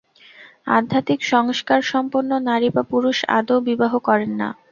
[0.69, 4.49] আধ্যাত্মিক সংস্কারসম্পন্ন নারী বা পুরুষ আদৌ বিবাহ করেন না।